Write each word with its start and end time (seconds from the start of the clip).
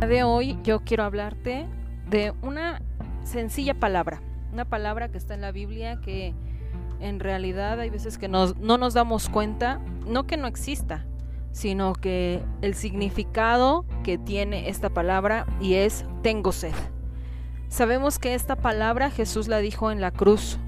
De 0.00 0.22
hoy 0.22 0.56
yo 0.62 0.80
quiero 0.80 1.02
hablarte 1.02 1.66
de 2.08 2.32
una 2.40 2.80
sencilla 3.24 3.74
palabra, 3.74 4.22
una 4.52 4.64
palabra 4.64 5.08
que 5.08 5.18
está 5.18 5.34
en 5.34 5.40
la 5.40 5.50
Biblia 5.50 6.00
que 6.00 6.34
en 7.00 7.18
realidad 7.18 7.80
hay 7.80 7.90
veces 7.90 8.16
que 8.16 8.28
no 8.28 8.54
nos 8.54 8.94
damos 8.94 9.28
cuenta, 9.28 9.80
no 10.06 10.26
que 10.26 10.36
no 10.36 10.46
exista, 10.46 11.04
sino 11.50 11.94
que 11.94 12.40
el 12.62 12.74
significado 12.74 13.84
que 14.04 14.18
tiene 14.18 14.68
esta 14.68 14.88
palabra 14.88 15.46
y 15.60 15.74
es 15.74 16.04
tengo 16.22 16.52
sed. 16.52 16.74
Sabemos 17.68 18.20
que 18.20 18.34
esta 18.34 18.54
palabra 18.54 19.10
Jesús 19.10 19.48
la 19.48 19.58
dijo 19.58 19.90
en 19.90 20.00
la 20.00 20.12
cruz 20.12 20.58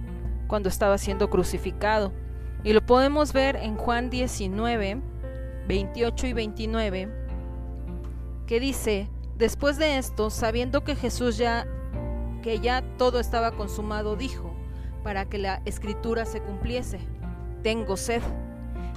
cuando 0.48 0.68
estaba 0.68 0.98
siendo 0.98 1.30
crucificado 1.30 2.12
y 2.64 2.72
lo 2.72 2.84
podemos 2.84 3.32
ver 3.32 3.54
en 3.54 3.76
Juan 3.76 4.10
19, 4.10 5.00
28 5.68 6.26
y 6.26 6.32
29, 6.32 7.08
que 8.46 8.60
dice, 8.60 9.08
después 9.40 9.78
de 9.78 9.96
esto, 9.98 10.30
sabiendo 10.30 10.84
que 10.84 10.94
Jesús 10.94 11.38
ya, 11.38 11.66
que 12.42 12.60
ya 12.60 12.82
todo 12.98 13.18
estaba 13.18 13.52
consumado, 13.52 14.14
dijo, 14.14 14.54
para 15.02 15.24
que 15.24 15.38
la 15.38 15.62
escritura 15.64 16.26
se 16.26 16.42
cumpliese, 16.42 17.00
tengo 17.62 17.96
sed. 17.96 18.22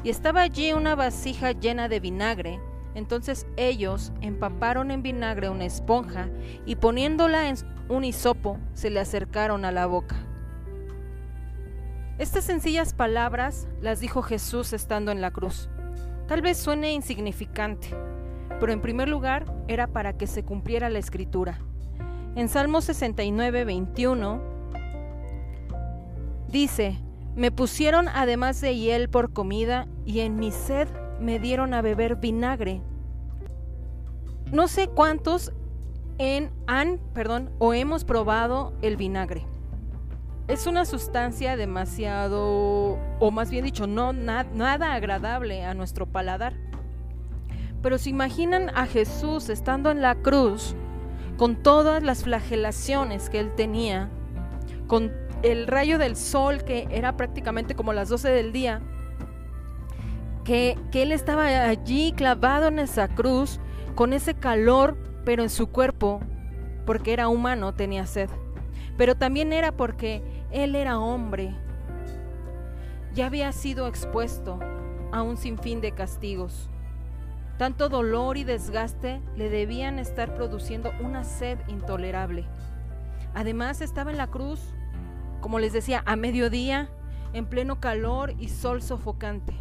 Y 0.03 0.09
estaba 0.09 0.41
allí 0.41 0.73
una 0.73 0.95
vasija 0.95 1.53
llena 1.53 1.87
de 1.87 2.01
vinagre. 2.01 2.59
Entonces 2.93 3.47
ellos 3.55 4.11
empaparon 4.21 4.91
en 4.91 5.01
vinagre 5.01 5.49
una 5.49 5.65
esponja 5.65 6.29
y 6.65 6.75
poniéndola 6.75 7.47
en 7.47 7.55
un 7.89 8.03
hisopo 8.03 8.59
se 8.73 8.89
le 8.89 8.99
acercaron 8.99 9.65
a 9.65 9.71
la 9.71 9.87
boca. 9.87 10.15
Estas 12.19 12.43
sencillas 12.43 12.93
palabras 12.93 13.67
las 13.81 14.01
dijo 14.01 14.21
Jesús 14.21 14.73
estando 14.73 15.11
en 15.11 15.21
la 15.21 15.31
cruz. 15.31 15.69
Tal 16.27 16.41
vez 16.41 16.57
suene 16.57 16.93
insignificante, 16.93 17.95
pero 18.59 18.71
en 18.71 18.81
primer 18.81 19.09
lugar 19.09 19.45
era 19.67 19.87
para 19.87 20.13
que 20.13 20.27
se 20.27 20.43
cumpliera 20.43 20.89
la 20.89 20.99
escritura. 20.99 21.59
En 22.35 22.49
Salmo 22.49 22.81
69, 22.81 23.65
21 23.65 24.41
dice, 26.47 26.99
me 27.35 27.51
pusieron 27.51 28.07
además 28.07 28.61
de 28.61 28.75
hiel 28.75 29.09
por 29.09 29.33
comida 29.33 29.87
y 30.05 30.19
en 30.21 30.35
mi 30.35 30.51
sed 30.51 30.87
me 31.19 31.39
dieron 31.39 31.73
a 31.73 31.81
beber 31.81 32.15
vinagre. 32.17 32.81
No 34.51 34.67
sé 34.67 34.87
cuántos 34.87 35.51
en, 36.17 36.51
han, 36.67 36.99
perdón, 37.13 37.49
o 37.59 37.73
hemos 37.73 38.03
probado 38.03 38.73
el 38.81 38.97
vinagre. 38.97 39.47
Es 40.47 40.67
una 40.67 40.85
sustancia 40.85 41.55
demasiado, 41.55 42.99
o 43.19 43.31
más 43.31 43.49
bien 43.49 43.63
dicho, 43.63 43.87
no 43.87 44.13
nada 44.13 44.93
agradable 44.93 45.65
a 45.65 45.73
nuestro 45.73 46.05
paladar. 46.05 46.53
Pero 47.83 47.99
se 47.99 48.09
imaginan 48.09 48.71
a 48.73 48.87
Jesús 48.87 49.49
estando 49.49 49.91
en 49.91 50.01
la 50.01 50.15
cruz, 50.15 50.75
con 51.37 51.57
todas 51.57 52.01
las 52.01 52.23
flagelaciones 52.23 53.29
que 53.29 53.39
él 53.39 53.53
tenía, 53.55 54.09
con 54.87 55.11
el 55.43 55.67
rayo 55.67 55.97
del 55.97 56.15
sol 56.15 56.63
que 56.63 56.87
era 56.89 57.17
prácticamente 57.17 57.75
como 57.75 57.93
las 57.93 58.09
12 58.09 58.29
del 58.29 58.53
día, 58.53 58.81
que, 60.45 60.77
que 60.91 61.03
él 61.03 61.11
estaba 61.11 61.45
allí 61.45 62.13
clavado 62.13 62.67
en 62.69 62.79
esa 62.79 63.09
cruz, 63.09 63.59
con 63.93 64.13
ese 64.13 64.33
calor, 64.33 64.97
pero 65.25 65.43
en 65.43 65.49
su 65.49 65.67
cuerpo, 65.67 66.21
porque 66.85 67.13
era 67.13 67.27
humano, 67.27 67.73
tenía 67.73 68.05
sed. 68.05 68.29
Pero 68.97 69.15
también 69.15 69.53
era 69.53 69.71
porque 69.71 70.23
él 70.51 70.75
era 70.75 70.99
hombre. 70.99 71.55
Ya 73.13 73.27
había 73.27 73.51
sido 73.51 73.87
expuesto 73.87 74.59
a 75.11 75.21
un 75.21 75.37
sinfín 75.37 75.81
de 75.81 75.91
castigos. 75.91 76.69
Tanto 77.63 77.87
dolor 77.87 78.35
y 78.35 78.43
desgaste 78.43 79.21
le 79.37 79.49
debían 79.49 79.97
estar 79.97 80.35
produciendo 80.35 80.91
una 80.99 81.23
sed 81.23 81.57
intolerable. 81.69 82.43
Además 83.33 83.79
estaba 83.79 84.11
en 84.11 84.17
la 84.17 84.27
cruz 84.27 84.59
como 85.39 85.59
les 85.59 85.71
decía, 85.71 86.03
a 86.05 86.17
mediodía, 86.17 86.89
en 87.31 87.45
pleno 87.45 87.79
calor 87.79 88.33
y 88.37 88.49
sol 88.49 88.81
sofocante. 88.81 89.53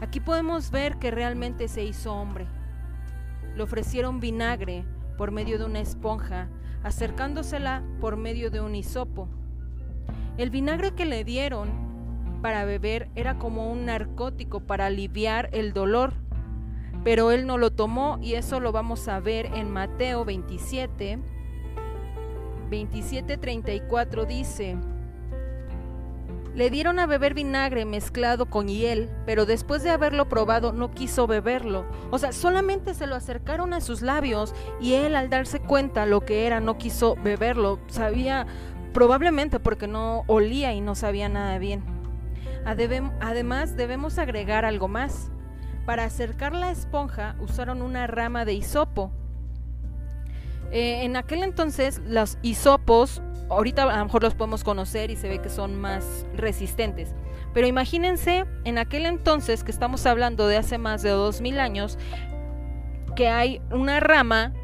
Aquí 0.00 0.18
podemos 0.18 0.72
ver 0.72 0.96
que 0.96 1.12
realmente 1.12 1.68
se 1.68 1.84
hizo 1.84 2.12
hombre. 2.12 2.48
Le 3.54 3.62
ofrecieron 3.62 4.18
vinagre 4.18 4.84
por 5.16 5.30
medio 5.30 5.60
de 5.60 5.66
una 5.66 5.78
esponja, 5.78 6.48
acercándosela 6.82 7.84
por 8.00 8.16
medio 8.16 8.50
de 8.50 8.60
un 8.60 8.74
hisopo. 8.74 9.28
El 10.38 10.50
vinagre 10.50 10.96
que 10.96 11.04
le 11.04 11.22
dieron 11.22 11.70
para 12.42 12.64
beber 12.64 13.10
era 13.14 13.38
como 13.38 13.70
un 13.70 13.84
narcótico 13.86 14.58
para 14.58 14.86
aliviar 14.86 15.50
el 15.52 15.72
dolor, 15.72 16.14
pero 17.04 17.30
él 17.30 17.46
no 17.46 17.58
lo 17.58 17.72
tomó 17.72 18.18
y 18.20 18.34
eso 18.34 18.60
lo 18.60 18.72
vamos 18.72 19.08
a 19.08 19.20
ver 19.20 19.46
en 19.46 19.70
Mateo 19.70 20.24
27, 20.24 21.18
27:34 22.70 24.26
dice, 24.26 24.76
le 26.54 26.68
dieron 26.68 26.98
a 26.98 27.06
beber 27.06 27.32
vinagre 27.32 27.86
mezclado 27.86 28.44
con 28.46 28.68
hiel, 28.68 29.08
pero 29.24 29.46
después 29.46 29.82
de 29.82 29.90
haberlo 29.90 30.28
probado 30.28 30.72
no 30.72 30.90
quiso 30.90 31.26
beberlo. 31.26 31.86
O 32.10 32.18
sea, 32.18 32.32
solamente 32.32 32.92
se 32.92 33.06
lo 33.06 33.14
acercaron 33.14 33.72
a 33.72 33.80
sus 33.80 34.02
labios 34.02 34.54
y 34.78 34.92
él 34.94 35.16
al 35.16 35.30
darse 35.30 35.60
cuenta 35.60 36.04
lo 36.04 36.20
que 36.20 36.46
era 36.46 36.60
no 36.60 36.76
quiso 36.76 37.16
beberlo. 37.16 37.78
Sabía 37.86 38.46
probablemente 38.92 39.60
porque 39.60 39.88
no 39.88 40.24
olía 40.26 40.74
y 40.74 40.82
no 40.82 40.94
sabía 40.94 41.30
nada 41.30 41.56
bien. 41.58 41.82
Además 42.66 43.74
debemos 43.74 44.18
agregar 44.18 44.66
algo 44.66 44.88
más. 44.88 45.32
Para 45.86 46.04
acercar 46.04 46.52
la 46.52 46.70
esponja 46.70 47.36
usaron 47.40 47.82
una 47.82 48.06
rama 48.06 48.44
de 48.44 48.54
hisopo. 48.54 49.10
Eh, 50.70 51.04
en 51.04 51.16
aquel 51.16 51.42
entonces 51.42 52.00
los 52.06 52.38
hisopos 52.40 53.20
ahorita 53.52 53.82
a 53.82 53.98
lo 53.98 54.04
mejor 54.04 54.22
los 54.22 54.34
podemos 54.34 54.64
conocer 54.64 55.10
y 55.10 55.16
se 55.16 55.28
ve 55.28 55.40
que 55.40 55.50
son 55.50 55.80
más 55.80 56.26
resistentes. 56.34 57.14
Pero 57.52 57.66
imagínense 57.66 58.44
en 58.64 58.78
aquel 58.78 59.06
entonces 59.06 59.62
que 59.62 59.70
estamos 59.70 60.06
hablando 60.06 60.46
de 60.46 60.56
hace 60.56 60.78
más 60.78 61.02
de 61.02 61.10
2000 61.10 61.60
años, 61.60 61.98
que 63.14 63.28
hay 63.28 63.60
una 63.70 64.00
rama, 64.00 64.54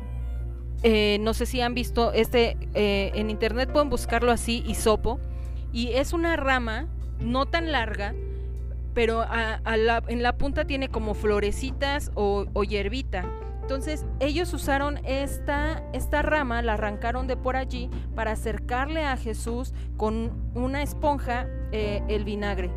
eh, 0.82 1.18
no 1.20 1.34
sé 1.34 1.44
si 1.44 1.60
han 1.60 1.74
visto 1.74 2.12
este, 2.12 2.56
eh, 2.74 3.10
en 3.14 3.30
internet 3.30 3.70
pueden 3.70 3.90
buscarlo 3.90 4.32
así, 4.32 4.64
hisopo, 4.66 5.20
y 5.72 5.92
es 5.92 6.12
una 6.12 6.36
rama 6.36 6.88
no 7.20 7.46
tan 7.46 7.72
larga, 7.72 8.14
pero 8.94 9.25
en 9.25 10.22
la 10.22 10.37
punta 10.38 10.65
tiene 10.65 10.88
como 10.88 11.15
florecitas 11.15 12.10
o, 12.15 12.47
o 12.53 12.65
hierbita. 12.65 13.25
Entonces 13.69 14.06
ellos 14.19 14.54
usaron 14.54 14.99
esta, 15.04 15.82
esta 15.93 16.22
rama, 16.22 16.62
la 16.62 16.72
arrancaron 16.72 17.26
de 17.26 17.37
por 17.37 17.54
allí 17.54 17.91
para 18.15 18.32
acercarle 18.32 19.04
a 19.04 19.19
Jesús 19.19 19.75
con 19.99 20.32
una 20.54 20.82
esponja 20.82 21.47
eh, 21.71 22.03
el 22.09 22.25
vinagre. 22.25 22.71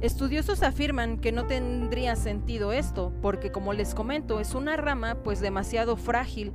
Estudiosos 0.00 0.62
afirman 0.62 1.18
que 1.18 1.32
no 1.32 1.46
tendría 1.46 2.16
sentido 2.16 2.72
esto, 2.72 3.12
porque 3.20 3.52
como 3.52 3.74
les 3.74 3.94
comento, 3.94 4.40
es 4.40 4.54
una 4.54 4.78
rama 4.78 5.16
pues 5.22 5.40
demasiado 5.40 5.96
frágil, 5.98 6.54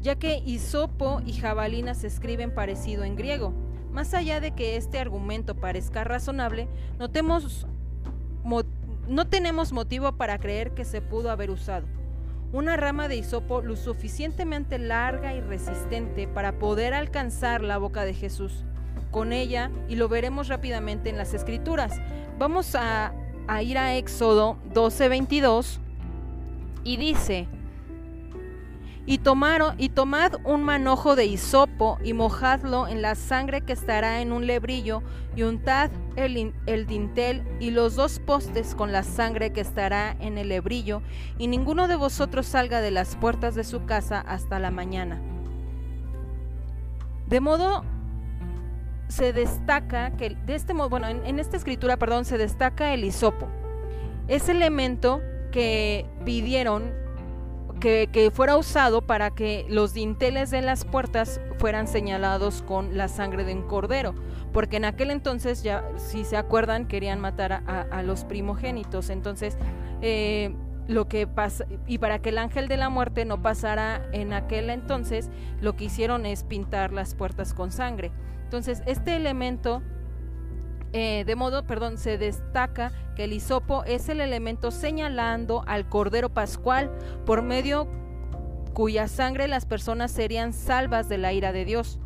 ya 0.00 0.14
que 0.16 0.38
hisopo 0.38 1.20
y 1.26 1.34
jabalina 1.34 1.92
se 1.92 2.06
escriben 2.06 2.54
parecido 2.54 3.04
en 3.04 3.14
griego. 3.14 3.52
Más 3.92 4.14
allá 4.14 4.40
de 4.40 4.52
que 4.52 4.76
este 4.76 4.98
argumento 4.98 5.54
parezca 5.54 6.04
razonable, 6.04 6.68
notemos 6.98 7.66
no 9.08 9.26
tenemos 9.26 9.72
motivo 9.72 10.12
para 10.12 10.38
creer 10.38 10.72
que 10.72 10.84
se 10.84 11.02
pudo 11.02 11.30
haber 11.30 11.50
usado. 11.50 11.86
Una 12.52 12.76
rama 12.76 13.08
de 13.08 13.16
hisopo 13.16 13.60
lo 13.60 13.76
suficientemente 13.76 14.78
larga 14.78 15.34
y 15.34 15.40
resistente 15.40 16.26
para 16.26 16.58
poder 16.58 16.94
alcanzar 16.94 17.62
la 17.62 17.78
boca 17.78 18.04
de 18.04 18.14
Jesús. 18.14 18.64
Con 19.10 19.32
ella, 19.32 19.70
y 19.88 19.96
lo 19.96 20.08
veremos 20.08 20.48
rápidamente 20.48 21.10
en 21.10 21.16
las 21.16 21.34
escrituras, 21.34 22.00
vamos 22.38 22.76
a, 22.76 23.12
a 23.48 23.62
ir 23.62 23.76
a 23.78 23.96
Éxodo 23.96 24.56
12:22 24.72 25.78
y 26.84 26.96
dice, 26.96 27.48
y, 29.10 29.20
y 29.78 29.88
tomad 29.88 30.34
un 30.44 30.62
manojo 30.62 31.16
de 31.16 31.26
hisopo 31.26 31.98
y 32.04 32.12
mojadlo 32.12 32.86
en 32.86 33.02
la 33.02 33.16
sangre 33.16 33.60
que 33.62 33.72
estará 33.72 34.20
en 34.20 34.30
un 34.30 34.46
lebrillo 34.46 35.02
y 35.34 35.42
untad 35.42 35.90
el, 36.14 36.54
el 36.66 36.86
dintel 36.86 37.42
y 37.58 37.72
los 37.72 37.96
dos 37.96 38.20
postes 38.20 38.76
con 38.76 38.92
la 38.92 39.02
sangre 39.02 39.52
que 39.52 39.62
estará 39.62 40.16
en 40.20 40.38
el 40.38 40.50
lebrillo 40.50 41.02
y 41.38 41.48
ninguno 41.48 41.88
de 41.88 41.96
vosotros 41.96 42.46
salga 42.46 42.80
de 42.80 42.92
las 42.92 43.16
puertas 43.16 43.56
de 43.56 43.64
su 43.64 43.84
casa 43.84 44.20
hasta 44.20 44.60
la 44.60 44.70
mañana. 44.70 45.20
De 47.26 47.40
modo 47.40 47.84
se 49.08 49.32
destaca 49.32 50.16
que 50.16 50.36
de 50.46 50.54
este 50.54 50.72
modo, 50.72 50.88
bueno, 50.88 51.08
en, 51.08 51.26
en 51.26 51.40
esta 51.40 51.56
escritura, 51.56 51.96
perdón, 51.96 52.24
se 52.24 52.38
destaca 52.38 52.94
el 52.94 53.02
hisopo. 53.02 53.48
Ese 54.28 54.52
elemento 54.52 55.20
que 55.50 56.06
pidieron 56.24 56.92
que, 57.80 58.30
fuera 58.32 58.56
usado 58.56 59.02
para 59.02 59.30
que 59.30 59.66
los 59.68 59.94
dinteles 59.94 60.50
de 60.50 60.62
las 60.62 60.84
puertas 60.84 61.40
fueran 61.58 61.88
señalados 61.88 62.62
con 62.62 62.96
la 62.96 63.08
sangre 63.08 63.44
de 63.44 63.54
un 63.54 63.62
cordero, 63.62 64.14
porque 64.52 64.76
en 64.76 64.84
aquel 64.84 65.10
entonces 65.10 65.62
ya, 65.62 65.84
si 65.96 66.24
se 66.24 66.36
acuerdan, 66.36 66.86
querían 66.86 67.20
matar 67.20 67.62
a, 67.66 68.02
los 68.02 68.24
primogénitos, 68.24 69.10
entonces 69.10 69.56
eh, 70.02 70.54
lo 70.86 71.08
que 71.08 71.26
pasa 71.26 71.64
y 71.86 71.98
para 71.98 72.20
que 72.20 72.30
el 72.30 72.38
ángel 72.38 72.68
de 72.68 72.76
la 72.76 72.88
muerte 72.88 73.24
no 73.24 73.42
pasara 73.42 74.08
en 74.12 74.32
aquel 74.32 74.70
entonces, 74.70 75.30
lo 75.60 75.76
que 75.76 75.84
hicieron 75.84 76.26
es 76.26 76.44
pintar 76.44 76.92
las 76.92 77.14
puertas 77.14 77.54
con 77.54 77.70
sangre. 77.70 78.10
Entonces, 78.44 78.82
este 78.86 79.14
elemento 79.14 79.82
eh, 80.92 81.24
de 81.24 81.36
modo, 81.36 81.64
perdón, 81.66 81.98
se 81.98 82.18
destaca 82.18 82.90
el 83.24 83.32
hisopo 83.32 83.84
es 83.84 84.08
el 84.08 84.20
elemento 84.20 84.70
señalando 84.70 85.62
al 85.66 85.88
Cordero 85.88 86.28
Pascual 86.28 86.90
por 87.26 87.42
medio 87.42 87.88
cuya 88.72 89.08
sangre 89.08 89.48
las 89.48 89.66
personas 89.66 90.10
serían 90.10 90.52
salvas 90.52 91.08
de 91.08 91.18
la 91.18 91.32
ira 91.32 91.52
de 91.52 91.64
Dios. 91.64 91.98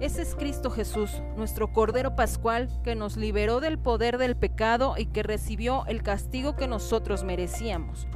Ese 0.00 0.22
es 0.22 0.34
Cristo 0.34 0.70
Jesús, 0.70 1.22
nuestro 1.36 1.72
Cordero 1.72 2.16
Pascual, 2.16 2.68
que 2.82 2.94
nos 2.94 3.16
liberó 3.16 3.60
del 3.60 3.78
poder 3.78 4.18
del 4.18 4.36
pecado 4.36 4.94
y 4.98 5.06
que 5.06 5.22
recibió 5.22 5.86
el 5.86 6.02
castigo 6.02 6.56
que 6.56 6.66
nosotros 6.66 7.24
merecíamos. 7.24 8.06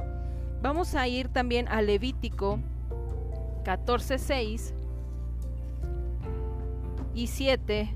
Vamos 0.61 0.93
a 0.95 1.07
ir 1.07 1.29
también 1.29 1.67
a 1.69 1.81
Levítico 1.81 2.59
14:6 3.63 4.73
y 7.13 7.27
7, 7.27 7.95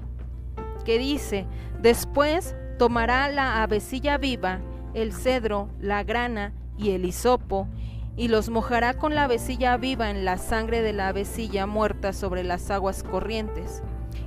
que 0.85 0.97
dice, 0.97 1.45
después 1.81 2.55
tomará 2.83 3.29
la 3.29 3.63
avecilla 3.63 4.17
viva, 4.17 4.59
el 4.93 5.13
cedro, 5.13 5.69
la 5.79 6.03
grana 6.03 6.51
y 6.77 6.91
el 6.91 7.05
hisopo, 7.05 7.69
y 8.17 8.27
los 8.27 8.49
mojará 8.49 8.95
con 8.95 9.15
la 9.15 9.23
avecilla 9.23 9.77
viva 9.77 10.09
en 10.09 10.25
la 10.25 10.37
sangre 10.37 10.81
de 10.81 10.91
la 10.91 11.07
avecilla 11.07 11.65
muerta 11.65 12.11
sobre 12.11 12.43
las 12.43 12.69
aguas 12.71 13.03
corrientes. 13.03 13.81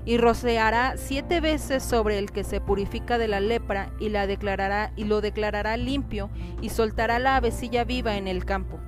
Y 0.06 0.16
rociará 0.16 0.94
siete 0.96 1.42
veces 1.42 1.82
sobre 1.82 2.18
el 2.18 2.32
que 2.32 2.44
se 2.44 2.62
purifica 2.62 3.18
de 3.18 3.28
la 3.28 3.40
lepra 3.40 3.90
y, 4.00 4.08
la 4.08 4.26
declarará, 4.26 4.90
y 4.96 5.04
lo 5.04 5.20
declarará 5.20 5.76
limpio 5.76 6.30
y 6.62 6.70
soltará 6.70 7.18
la 7.18 7.36
avecilla 7.36 7.84
viva 7.84 8.16
en 8.16 8.26
el 8.26 8.46
campo. 8.46 8.78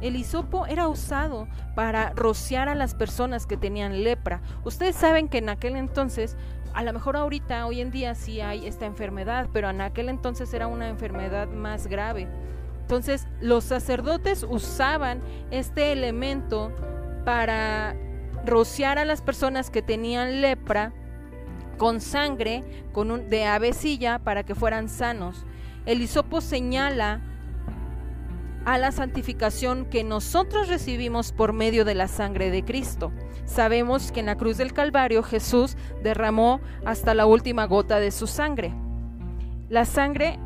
El 0.00 0.14
hisopo 0.16 0.66
era 0.66 0.88
usado 0.88 1.48
para 1.74 2.10
rociar 2.10 2.68
a 2.68 2.74
las 2.74 2.94
personas 2.94 3.46
que 3.46 3.56
tenían 3.56 4.04
lepra. 4.04 4.42
Ustedes 4.64 4.94
saben 4.94 5.28
que 5.28 5.38
en 5.38 5.48
aquel 5.48 5.76
entonces, 5.76 6.36
a 6.74 6.82
lo 6.82 6.92
mejor 6.92 7.16
ahorita, 7.16 7.66
hoy 7.66 7.80
en 7.80 7.90
día 7.90 8.14
sí 8.14 8.40
hay 8.40 8.66
esta 8.66 8.86
enfermedad, 8.86 9.48
pero 9.52 9.70
en 9.70 9.80
aquel 9.80 10.08
entonces 10.08 10.52
era 10.54 10.66
una 10.66 10.88
enfermedad 10.88 11.48
más 11.48 11.86
grave. 11.86 12.28
Entonces 12.82 13.26
los 13.40 13.64
sacerdotes 13.64 14.46
usaban 14.48 15.20
este 15.50 15.92
elemento 15.92 16.72
para 17.24 17.94
rociar 18.46 18.98
a 18.98 19.04
las 19.04 19.20
personas 19.20 19.70
que 19.70 19.82
tenían 19.82 20.40
lepra 20.40 20.92
con 21.76 22.00
sangre 22.00 22.64
con 22.92 23.10
un, 23.10 23.28
de 23.28 23.44
avecilla 23.44 24.18
para 24.18 24.42
que 24.42 24.54
fueran 24.54 24.88
sanos. 24.88 25.44
El 25.86 26.02
hisopo 26.02 26.40
señala 26.40 27.20
a 28.68 28.76
la 28.76 28.92
santificación 28.92 29.86
que 29.86 30.04
nosotros 30.04 30.68
recibimos 30.68 31.32
por 31.32 31.54
medio 31.54 31.86
de 31.86 31.94
la 31.94 32.06
sangre 32.06 32.50
de 32.50 32.66
Cristo. 32.66 33.10
Sabemos 33.46 34.12
que 34.12 34.20
en 34.20 34.26
la 34.26 34.36
cruz 34.36 34.58
del 34.58 34.74
Calvario 34.74 35.22
Jesús 35.22 35.74
derramó 36.02 36.60
hasta 36.84 37.14
la 37.14 37.24
última 37.24 37.64
gota 37.64 37.98
de 37.98 38.10
su 38.10 38.26
sangre. 38.26 38.74
La 39.70 39.86
sangre 39.86 40.38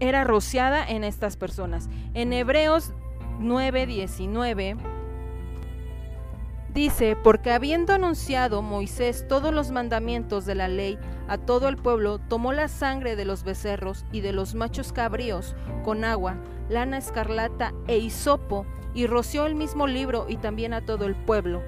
era 0.00 0.24
rociada 0.24 0.84
en 0.84 1.04
estas 1.04 1.36
personas. 1.36 1.88
En 2.12 2.32
Hebreos 2.32 2.92
9:19 3.38 4.76
dice, 6.76 7.16
porque 7.16 7.52
habiendo 7.52 7.94
anunciado 7.94 8.60
Moisés 8.60 9.26
todos 9.26 9.52
los 9.52 9.70
mandamientos 9.70 10.44
de 10.44 10.54
la 10.54 10.68
ley 10.68 10.98
a 11.26 11.38
todo 11.38 11.68
el 11.68 11.78
pueblo, 11.78 12.18
tomó 12.18 12.52
la 12.52 12.68
sangre 12.68 13.16
de 13.16 13.24
los 13.24 13.44
becerros 13.44 14.04
y 14.12 14.20
de 14.20 14.32
los 14.32 14.54
machos 14.54 14.92
cabríos 14.92 15.56
con 15.84 16.04
agua, 16.04 16.36
lana 16.68 16.98
escarlata 16.98 17.72
e 17.88 17.96
hisopo, 17.96 18.66
y 18.92 19.06
roció 19.06 19.46
el 19.46 19.54
mismo 19.54 19.86
libro 19.86 20.26
y 20.28 20.36
también 20.36 20.74
a 20.74 20.82
todo 20.82 21.06
el 21.06 21.14
pueblo. 21.14 21.62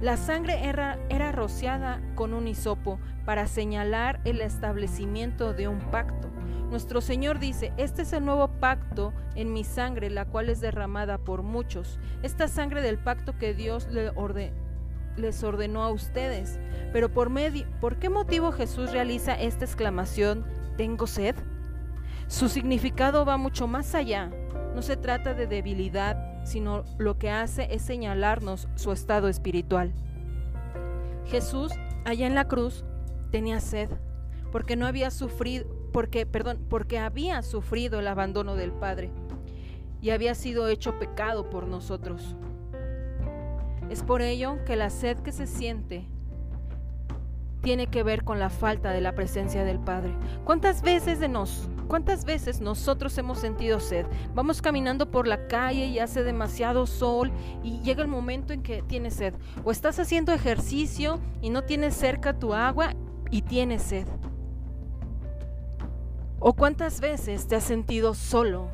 La 0.00 0.16
sangre 0.16 0.66
era, 0.66 0.98
era 1.08 1.30
rociada 1.30 2.02
con 2.16 2.34
un 2.34 2.48
hisopo 2.48 2.98
para 3.24 3.46
señalar 3.46 4.20
el 4.24 4.40
establecimiento 4.40 5.54
de 5.54 5.68
un 5.68 5.78
pacto. 5.78 6.28
Nuestro 6.72 7.02
Señor 7.02 7.38
dice, 7.38 7.70
este 7.76 8.00
es 8.00 8.14
el 8.14 8.24
nuevo 8.24 8.48
pacto 8.48 9.12
en 9.34 9.52
mi 9.52 9.62
sangre, 9.62 10.08
la 10.08 10.24
cual 10.24 10.48
es 10.48 10.62
derramada 10.62 11.18
por 11.18 11.42
muchos. 11.42 11.98
Esta 12.22 12.48
sangre 12.48 12.80
del 12.80 12.96
pacto 12.96 13.36
que 13.36 13.52
Dios 13.52 13.88
les 13.90 15.44
ordenó 15.44 15.82
a 15.82 15.90
ustedes. 15.90 16.58
Pero 16.90 17.12
por, 17.12 17.28
medio, 17.28 17.66
¿por 17.78 17.98
qué 17.98 18.08
motivo 18.08 18.52
Jesús 18.52 18.90
realiza 18.90 19.34
esta 19.34 19.66
exclamación, 19.66 20.46
tengo 20.78 21.06
sed? 21.06 21.36
Su 22.26 22.48
significado 22.48 23.26
va 23.26 23.36
mucho 23.36 23.66
más 23.66 23.94
allá. 23.94 24.30
No 24.74 24.80
se 24.80 24.96
trata 24.96 25.34
de 25.34 25.46
debilidad, 25.46 26.42
sino 26.46 26.84
lo 26.96 27.18
que 27.18 27.28
hace 27.28 27.68
es 27.70 27.82
señalarnos 27.82 28.66
su 28.76 28.92
estado 28.92 29.28
espiritual. 29.28 29.92
Jesús, 31.26 31.70
allá 32.06 32.26
en 32.26 32.34
la 32.34 32.48
cruz, 32.48 32.82
tenía 33.30 33.60
sed, 33.60 33.90
porque 34.50 34.74
no 34.74 34.86
había 34.86 35.10
sufrido, 35.10 35.81
porque, 35.92 36.26
perdón, 36.26 36.58
porque 36.68 36.98
había 36.98 37.42
sufrido 37.42 38.00
el 38.00 38.08
abandono 38.08 38.56
del 38.56 38.72
Padre 38.72 39.10
y 40.00 40.10
había 40.10 40.34
sido 40.34 40.68
hecho 40.68 40.98
pecado 40.98 41.48
por 41.50 41.66
nosotros. 41.66 42.34
Es 43.90 44.02
por 44.02 44.22
ello 44.22 44.64
que 44.64 44.76
la 44.76 44.90
sed 44.90 45.18
que 45.18 45.32
se 45.32 45.46
siente 45.46 46.06
tiene 47.62 47.86
que 47.86 48.02
ver 48.02 48.24
con 48.24 48.40
la 48.40 48.50
falta 48.50 48.90
de 48.90 49.00
la 49.00 49.14
presencia 49.14 49.64
del 49.64 49.78
Padre. 49.78 50.14
¿Cuántas 50.44 50.82
veces 50.82 51.20
de 51.20 51.28
nos, 51.28 51.68
cuántas 51.86 52.24
veces 52.24 52.60
nosotros 52.60 53.16
hemos 53.18 53.38
sentido 53.38 53.78
sed? 53.78 54.06
Vamos 54.34 54.60
caminando 54.60 55.10
por 55.10 55.28
la 55.28 55.46
calle 55.46 55.86
y 55.86 56.00
hace 56.00 56.24
demasiado 56.24 56.86
sol 56.86 57.30
y 57.62 57.80
llega 57.80 58.02
el 58.02 58.08
momento 58.08 58.52
en 58.52 58.62
que 58.62 58.82
tienes 58.82 59.14
sed. 59.14 59.34
O 59.62 59.70
estás 59.70 60.00
haciendo 60.00 60.32
ejercicio 60.32 61.20
y 61.40 61.50
no 61.50 61.62
tienes 61.62 61.94
cerca 61.94 62.36
tu 62.36 62.52
agua 62.52 62.94
y 63.30 63.42
tienes 63.42 63.82
sed. 63.82 64.08
¿O 66.44 66.54
cuántas 66.54 67.00
veces 67.00 67.46
te 67.46 67.54
has 67.54 67.62
sentido 67.62 68.14
solo 68.14 68.66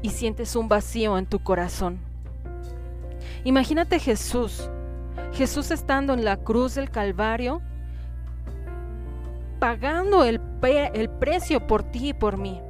y 0.00 0.10
sientes 0.10 0.54
un 0.54 0.68
vacío 0.68 1.18
en 1.18 1.26
tu 1.26 1.40
corazón? 1.40 1.98
Imagínate 3.42 3.98
Jesús, 3.98 4.70
Jesús 5.32 5.72
estando 5.72 6.14
en 6.14 6.24
la 6.24 6.36
cruz 6.36 6.76
del 6.76 6.88
Calvario, 6.88 7.62
pagando 9.58 10.22
el, 10.22 10.40
el 10.62 11.10
precio 11.10 11.66
por 11.66 11.82
ti 11.82 12.10
y 12.10 12.14
por 12.14 12.36
mí 12.36 12.60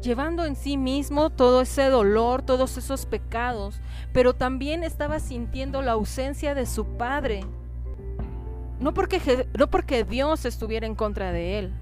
llevando 0.00 0.44
en 0.46 0.56
sí 0.56 0.76
mismo 0.76 1.30
todo 1.30 1.60
ese 1.60 1.90
dolor, 1.90 2.42
todos 2.42 2.78
esos 2.78 3.06
pecados, 3.06 3.80
pero 4.12 4.34
también 4.34 4.82
estaba 4.82 5.18
sintiendo 5.18 5.82
la 5.82 5.92
ausencia 5.92 6.54
de 6.54 6.64
su 6.64 6.86
Padre. 6.96 7.44
No 8.78 8.94
porque, 8.94 9.46
no 9.58 9.68
porque 9.68 10.04
Dios 10.04 10.46
estuviera 10.46 10.86
en 10.86 10.94
contra 10.94 11.32
de 11.32 11.58
él, 11.58 11.74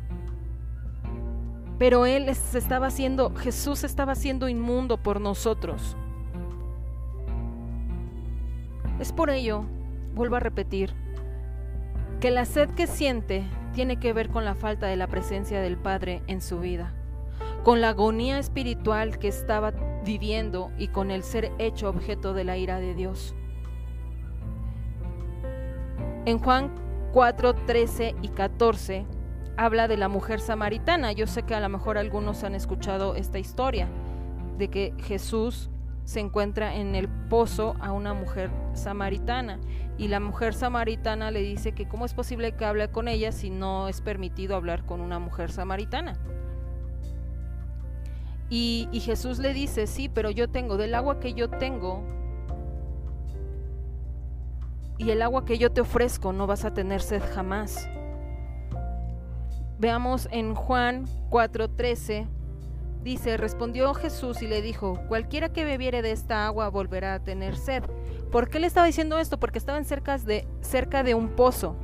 pero 1.79 2.07
Él 2.07 2.35
se 2.35 2.59
estaba 2.59 2.89
haciendo, 2.89 3.35
Jesús 3.37 3.85
estaba 3.85 4.15
siendo 4.15 4.49
inmundo 4.49 4.97
por 4.97 5.21
nosotros. 5.21 5.97
Es 8.99 9.13
por 9.13 9.31
ello, 9.31 9.65
vuelvo 10.15 10.37
a 10.37 10.41
repetir, 10.41 10.93
que 12.21 12.33
la 12.33 12.45
sed 12.45 12.71
que 12.71 12.89
siente 12.89 13.45
tiene 13.73 14.01
que 14.01 14.13
ver 14.13 14.29
con 14.29 14.45
la 14.45 14.57
falta 14.57 14.89
de 14.89 14.97
la 14.97 15.07
presencia 15.07 15.61
del 15.61 15.77
Padre 15.77 16.23
en 16.27 16.41
su 16.41 16.59
vida, 16.59 16.93
con 17.63 17.81
la 17.81 17.91
agonía 17.91 18.41
espiritual 18.41 19.21
que 19.21 19.29
estaba 19.29 19.73
viviendo 20.05 20.73
y 20.79 20.89
con 20.89 21.13
el 21.13 21.23
ser 21.23 21.53
hecho 21.59 21.89
objeto 21.89 22.35
de 22.35 22.43
la 22.43 22.57
ira 22.57 22.81
de 22.81 22.95
Dios. 22.95 23.37
En 26.25 26.41
Juan 26.41 26.73
4, 27.13 27.55
13 27.55 28.17
y 28.21 28.29
14 28.29 29.07
habla 29.59 29.89
de 29.89 29.97
la 29.97 30.09
mujer 30.09 30.41
samaritana. 30.41 31.13
Yo 31.13 31.27
sé 31.27 31.43
que 31.43 31.55
a 31.55 31.61
lo 31.61 31.69
mejor 31.69 31.99
algunos 31.99 32.45
han 32.45 32.55
escuchado 32.55 33.17
esta 33.17 33.41
historia 33.41 33.89
de 34.57 34.69
que 34.69 34.95
Jesús 35.03 35.69
se 36.05 36.21
encuentra 36.21 36.77
en 36.77 36.95
el 36.95 37.09
pozo 37.29 37.75
a 37.81 37.93
una 37.93 38.15
mujer 38.15 38.51
samaritana 38.73 39.59
y 39.99 40.09
la 40.09 40.21
mujer 40.21 40.55
samaritana 40.55 41.31
le 41.31 41.41
dice 41.41 41.73
que 41.73 41.87
cómo 41.87 42.07
es 42.07 42.15
posible 42.15 42.53
que 42.53 42.65
hable 42.65 42.89
con 42.89 43.09
ella 43.09 43.33
si 43.33 43.51
no 43.51 43.89
es 43.89 44.01
permitido 44.01 44.57
hablar 44.57 44.87
con 44.87 45.01
una 45.01 45.19
mujer 45.19 45.51
samaritana. 45.51 46.17
Y, 48.49 48.89
y 48.93 49.01
Jesús 49.01 49.41
le 49.41 49.53
dice, 49.53 49.87
sí, 49.89 50.09
pero 50.09 50.31
yo 50.31 50.49
tengo, 50.49 50.77
del 50.77 50.95
agua 50.95 51.19
que 51.19 51.35
yo 51.35 51.51
tengo 51.51 52.03
y 54.99 55.11
el 55.11 55.21
agua 55.21 55.45
que 55.45 55.59
yo 55.59 55.73
te 55.73 55.81
ofrezco 55.81 56.33
no 56.33 56.47
vas 56.47 56.65
a 56.65 56.73
tener 56.73 57.01
sed 57.01 57.23
jamás. 57.35 57.89
Veamos 59.79 60.29
en 60.33 60.55
Juan 60.55 61.07
4:13. 61.31 62.27
Dice, 63.03 63.37
respondió 63.37 63.95
Jesús 63.95 64.43
y 64.43 64.49
le 64.49 64.61
dijo, 64.61 65.01
cualquiera 65.07 65.53
que 65.53 65.65
bebiere 65.65 66.03
de 66.03 66.11
esta 66.11 66.47
agua 66.47 66.69
volverá 66.69 67.15
a 67.15 67.21
tener 67.21 67.57
sed. 67.57 67.85
¿Por 68.33 68.51
qué 68.51 68.59
le 68.59 68.67
estaba 68.67 68.87
diciendo 68.87 69.19
esto? 69.19 69.39
Porque 69.39 69.59
estaban 69.59 69.85
cerca 69.85 70.19
de, 70.19 70.47
cerca 70.61 71.05
de 71.05 71.15
un 71.15 71.29
pozo. 71.29 71.77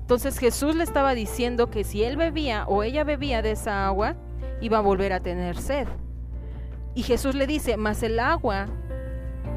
Entonces 0.00 0.38
Jesús 0.38 0.74
le 0.74 0.84
estaba 0.84 1.14
diciendo 1.14 1.70
que 1.70 1.84
si 1.84 2.02
él 2.02 2.16
bebía 2.16 2.66
o 2.66 2.82
ella 2.82 3.04
bebía 3.04 3.42
de 3.42 3.52
esa 3.52 3.86
agua, 3.86 4.16
iba 4.60 4.78
a 4.78 4.82
volver 4.82 5.12
a 5.12 5.20
tener 5.20 5.56
sed. 5.56 5.86
Y 6.94 7.04
Jesús 7.04 7.34
le 7.34 7.46
dice, 7.46 7.76
más 7.76 8.02
el 8.02 8.18
agua, 8.18 8.66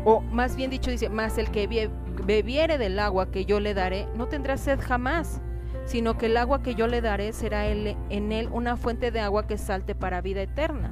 o 0.05 0.21
más 0.21 0.55
bien 0.55 0.69
dicho 0.69 0.91
dice, 0.91 1.09
más 1.09 1.37
el 1.37 1.49
que 1.51 1.89
bebiere 2.23 2.77
del 2.77 2.99
agua 2.99 3.29
que 3.31 3.45
yo 3.45 3.59
le 3.59 3.73
daré, 3.73 4.07
no 4.15 4.27
tendrá 4.27 4.57
sed 4.57 4.79
jamás, 4.79 5.41
sino 5.87 6.17
que 6.17 6.25
el 6.27 6.35
agua 6.35 6.61
que 6.61 6.75
yo 6.75 6.85
le 6.87 7.01
daré 7.01 7.31
será 7.31 7.65
en 7.67 8.31
él 8.31 8.49
una 8.51 8.75
fuente 8.75 9.09
de 9.09 9.21
agua 9.21 9.47
que 9.47 9.57
salte 9.57 9.95
para 9.95 10.21
vida 10.21 10.41
eterna. 10.41 10.91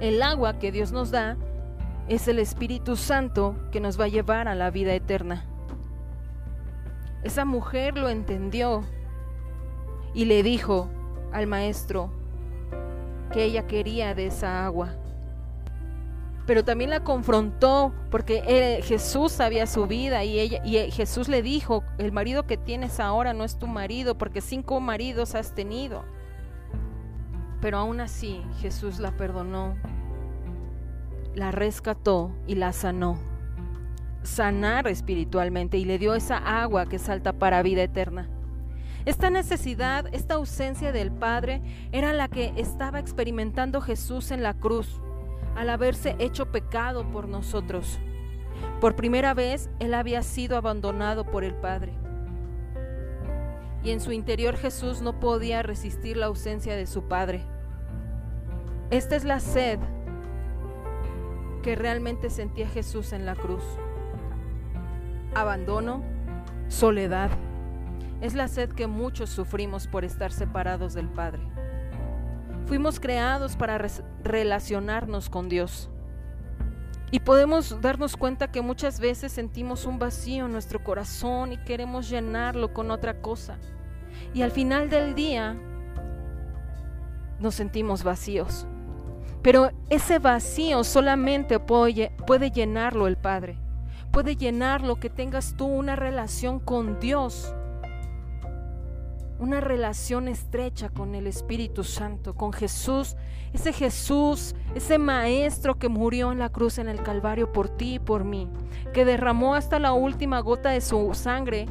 El 0.00 0.22
agua 0.22 0.58
que 0.58 0.72
Dios 0.72 0.92
nos 0.92 1.10
da 1.10 1.36
es 2.08 2.26
el 2.26 2.38
Espíritu 2.38 2.96
Santo 2.96 3.54
que 3.70 3.80
nos 3.80 4.00
va 4.00 4.04
a 4.04 4.08
llevar 4.08 4.48
a 4.48 4.54
la 4.54 4.70
vida 4.70 4.94
eterna. 4.94 5.44
Esa 7.22 7.44
mujer 7.44 7.98
lo 7.98 8.08
entendió 8.08 8.82
y 10.14 10.24
le 10.24 10.42
dijo 10.42 10.88
al 11.32 11.46
maestro 11.46 12.10
que 13.30 13.44
ella 13.44 13.66
quería 13.66 14.14
de 14.14 14.26
esa 14.26 14.64
agua. 14.64 14.94
Pero 16.46 16.64
también 16.64 16.90
la 16.90 17.02
confrontó 17.02 17.92
porque 18.10 18.80
Jesús 18.84 19.32
sabía 19.32 19.66
su 19.66 19.86
vida 19.86 20.22
y, 20.24 20.38
ella, 20.38 20.64
y 20.64 20.90
Jesús 20.92 21.28
le 21.28 21.42
dijo, 21.42 21.82
el 21.98 22.12
marido 22.12 22.46
que 22.46 22.56
tienes 22.56 23.00
ahora 23.00 23.32
no 23.32 23.42
es 23.44 23.58
tu 23.58 23.66
marido 23.66 24.16
porque 24.16 24.40
cinco 24.40 24.80
maridos 24.80 25.34
has 25.34 25.54
tenido. 25.54 26.04
Pero 27.60 27.78
aún 27.78 28.00
así 28.00 28.42
Jesús 28.60 29.00
la 29.00 29.16
perdonó, 29.16 29.76
la 31.34 31.50
rescató 31.50 32.30
y 32.46 32.54
la 32.54 32.72
sanó 32.72 33.18
sanar 34.26 34.86
espiritualmente 34.88 35.78
y 35.78 35.84
le 35.84 35.98
dio 35.98 36.14
esa 36.14 36.36
agua 36.36 36.86
que 36.86 36.98
salta 36.98 37.32
para 37.32 37.62
vida 37.62 37.82
eterna. 37.82 38.28
Esta 39.04 39.30
necesidad, 39.30 40.12
esta 40.12 40.34
ausencia 40.34 40.90
del 40.90 41.12
Padre 41.12 41.62
era 41.92 42.12
la 42.12 42.28
que 42.28 42.52
estaba 42.56 42.98
experimentando 42.98 43.80
Jesús 43.80 44.32
en 44.32 44.42
la 44.42 44.54
cruz 44.54 45.00
al 45.56 45.70
haberse 45.70 46.16
hecho 46.18 46.52
pecado 46.52 47.10
por 47.10 47.28
nosotros. 47.28 47.98
Por 48.80 48.94
primera 48.94 49.34
vez 49.34 49.70
Él 49.78 49.94
había 49.94 50.22
sido 50.22 50.56
abandonado 50.56 51.24
por 51.24 51.44
el 51.44 51.54
Padre. 51.54 51.92
Y 53.82 53.90
en 53.90 54.00
su 54.00 54.12
interior 54.12 54.56
Jesús 54.56 55.00
no 55.02 55.20
podía 55.20 55.62
resistir 55.62 56.16
la 56.16 56.26
ausencia 56.26 56.76
de 56.76 56.86
su 56.86 57.08
Padre. 57.08 57.42
Esta 58.90 59.16
es 59.16 59.24
la 59.24 59.40
sed 59.40 59.78
que 61.62 61.74
realmente 61.74 62.30
sentía 62.30 62.68
Jesús 62.68 63.12
en 63.12 63.26
la 63.26 63.34
cruz 63.34 63.62
abandono, 65.36 66.02
soledad. 66.68 67.30
Es 68.20 68.34
la 68.34 68.48
sed 68.48 68.70
que 68.70 68.86
muchos 68.86 69.30
sufrimos 69.30 69.86
por 69.86 70.04
estar 70.04 70.32
separados 70.32 70.94
del 70.94 71.08
Padre. 71.08 71.42
Fuimos 72.66 73.00
creados 73.00 73.56
para 73.56 73.78
relacionarnos 74.22 75.30
con 75.30 75.48
Dios. 75.48 75.88
Y 77.10 77.20
podemos 77.20 77.80
darnos 77.80 78.16
cuenta 78.16 78.50
que 78.50 78.60
muchas 78.60 79.00
veces 79.00 79.32
sentimos 79.32 79.86
un 79.86 79.98
vacío 79.98 80.46
en 80.46 80.52
nuestro 80.52 80.82
corazón 80.82 81.52
y 81.52 81.58
queremos 81.58 82.08
llenarlo 82.08 82.74
con 82.74 82.90
otra 82.90 83.20
cosa. 83.20 83.58
Y 84.34 84.42
al 84.42 84.50
final 84.50 84.90
del 84.90 85.14
día 85.14 85.56
nos 87.38 87.54
sentimos 87.54 88.02
vacíos. 88.02 88.66
Pero 89.42 89.70
ese 89.88 90.18
vacío 90.18 90.82
solamente 90.82 91.60
puede 91.60 92.50
llenarlo 92.50 93.06
el 93.06 93.16
Padre 93.16 93.60
puede 94.16 94.34
llenarlo, 94.34 94.96
que 94.96 95.10
tengas 95.10 95.58
tú 95.58 95.66
una 95.66 95.94
relación 95.94 96.58
con 96.58 96.98
Dios, 97.00 97.54
una 99.38 99.60
relación 99.60 100.28
estrecha 100.28 100.88
con 100.88 101.14
el 101.14 101.26
Espíritu 101.26 101.84
Santo, 101.84 102.34
con 102.34 102.52
Jesús, 102.52 103.16
ese 103.52 103.72
Jesús, 103.72 104.54
ese 104.74 104.98
Maestro 104.98 105.78
que 105.78 105.88
murió 105.88 106.32
en 106.32 106.38
la 106.38 106.48
cruz 106.48 106.78
en 106.78 106.88
el 106.88 107.02
Calvario 107.02 107.52
por 107.52 107.68
ti 107.68 107.94
y 107.94 107.98
por 107.98 108.24
mí, 108.24 108.48
que 108.92 109.04
derramó 109.04 109.54
hasta 109.54 109.78
la 109.78 109.92
última 109.92 110.40
gota 110.40 110.70
de 110.70 110.80
su 110.80 111.12
sangre 111.14 111.66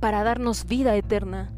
para 0.00 0.24
darnos 0.24 0.66
vida 0.66 0.96
eterna. 0.96 1.52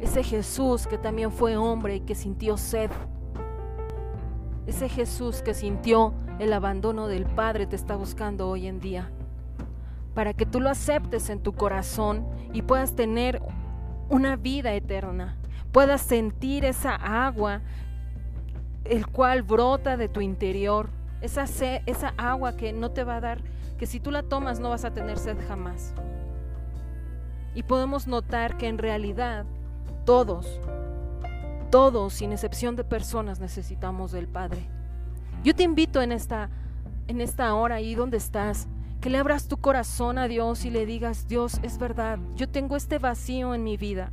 Ese 0.00 0.22
Jesús 0.22 0.86
que 0.86 0.98
también 0.98 1.32
fue 1.32 1.56
hombre 1.56 1.96
y 1.96 2.00
que 2.00 2.14
sintió 2.14 2.56
sed. 2.56 2.90
Ese 4.66 4.88
Jesús 4.88 5.42
que 5.42 5.54
sintió 5.54 6.14
el 6.38 6.52
abandono 6.52 7.08
del 7.08 7.24
Padre 7.24 7.66
te 7.66 7.76
está 7.76 7.96
buscando 7.96 8.48
hoy 8.48 8.66
en 8.66 8.78
día. 8.78 9.10
Para 10.16 10.32
que 10.32 10.46
tú 10.46 10.60
lo 10.60 10.70
aceptes 10.70 11.28
en 11.28 11.40
tu 11.40 11.52
corazón 11.52 12.26
y 12.54 12.62
puedas 12.62 12.96
tener 12.96 13.42
una 14.08 14.36
vida 14.36 14.72
eterna. 14.72 15.36
Puedas 15.72 16.00
sentir 16.00 16.64
esa 16.64 16.94
agua, 16.94 17.60
el 18.84 19.06
cual 19.06 19.42
brota 19.42 19.98
de 19.98 20.08
tu 20.08 20.22
interior. 20.22 20.88
Esa, 21.20 21.44
esa 21.44 22.14
agua 22.16 22.56
que 22.56 22.72
no 22.72 22.92
te 22.92 23.04
va 23.04 23.16
a 23.16 23.20
dar, 23.20 23.42
que 23.76 23.84
si 23.84 24.00
tú 24.00 24.10
la 24.10 24.22
tomas 24.22 24.58
no 24.58 24.70
vas 24.70 24.86
a 24.86 24.94
tener 24.94 25.18
sed 25.18 25.36
jamás. 25.46 25.92
Y 27.54 27.62
podemos 27.64 28.06
notar 28.06 28.56
que 28.56 28.68
en 28.68 28.78
realidad 28.78 29.44
todos, 30.06 30.62
todos, 31.70 32.14
sin 32.14 32.32
excepción 32.32 32.74
de 32.74 32.84
personas, 32.84 33.38
necesitamos 33.38 34.12
del 34.12 34.28
Padre. 34.28 34.66
Yo 35.44 35.54
te 35.54 35.62
invito 35.62 36.00
en 36.00 36.10
esta, 36.10 36.48
en 37.06 37.20
esta 37.20 37.54
hora 37.54 37.74
ahí 37.74 37.94
donde 37.94 38.16
estás, 38.16 38.66
que 39.06 39.10
le 39.10 39.18
abras 39.18 39.46
tu 39.46 39.58
corazón 39.58 40.18
a 40.18 40.26
Dios 40.26 40.64
y 40.64 40.70
le 40.70 40.84
digas, 40.84 41.28
Dios, 41.28 41.60
es 41.62 41.78
verdad, 41.78 42.18
yo 42.34 42.48
tengo 42.48 42.74
este 42.74 42.98
vacío 42.98 43.54
en 43.54 43.62
mi 43.62 43.76
vida. 43.76 44.10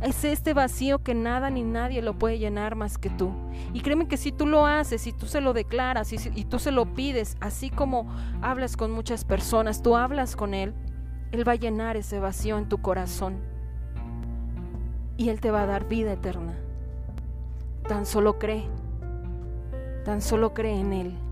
Es 0.00 0.24
este 0.24 0.54
vacío 0.54 1.04
que 1.04 1.14
nada 1.14 1.50
ni 1.50 1.62
nadie 1.62 2.02
lo 2.02 2.18
puede 2.18 2.40
llenar 2.40 2.74
más 2.74 2.98
que 2.98 3.10
tú. 3.10 3.30
Y 3.72 3.80
créeme 3.82 4.08
que 4.08 4.16
si 4.16 4.32
tú 4.32 4.48
lo 4.48 4.66
haces, 4.66 5.02
si 5.02 5.12
tú 5.12 5.26
se 5.26 5.40
lo 5.40 5.52
declaras 5.52 6.12
y, 6.12 6.16
y 6.34 6.46
tú 6.46 6.58
se 6.58 6.72
lo 6.72 6.94
pides, 6.94 7.36
así 7.38 7.70
como 7.70 8.12
hablas 8.42 8.76
con 8.76 8.90
muchas 8.90 9.24
personas, 9.24 9.82
tú 9.84 9.94
hablas 9.94 10.34
con 10.34 10.52
Él, 10.52 10.74
Él 11.30 11.46
va 11.46 11.52
a 11.52 11.54
llenar 11.54 11.96
ese 11.96 12.18
vacío 12.18 12.58
en 12.58 12.68
tu 12.68 12.78
corazón. 12.82 13.36
Y 15.16 15.28
Él 15.28 15.40
te 15.40 15.52
va 15.52 15.62
a 15.62 15.66
dar 15.66 15.86
vida 15.86 16.12
eterna. 16.12 16.58
Tan 17.86 18.04
solo 18.04 18.40
cree. 18.40 18.64
Tan 20.04 20.20
solo 20.20 20.54
cree 20.54 20.80
en 20.80 20.92
Él. 20.92 21.23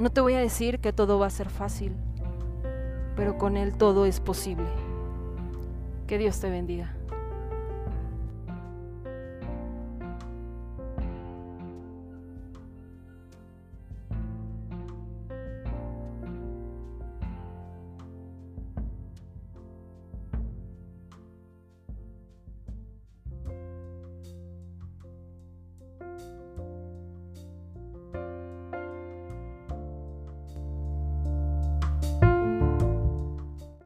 No 0.00 0.08
te 0.08 0.22
voy 0.22 0.32
a 0.32 0.40
decir 0.40 0.78
que 0.78 0.94
todo 0.94 1.18
va 1.18 1.26
a 1.26 1.30
ser 1.30 1.50
fácil, 1.50 1.92
pero 3.16 3.36
con 3.36 3.58
Él 3.58 3.74
todo 3.74 4.06
es 4.06 4.18
posible. 4.18 4.64
Que 6.06 6.16
Dios 6.16 6.40
te 6.40 6.48
bendiga. 6.48 6.94